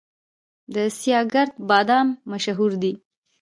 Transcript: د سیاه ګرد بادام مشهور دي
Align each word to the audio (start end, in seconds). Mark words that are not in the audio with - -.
د 0.73 0.75
سیاه 0.99 1.25
ګرد 1.33 1.53
بادام 1.69 2.07
مشهور 2.31 2.71
دي 2.81 2.93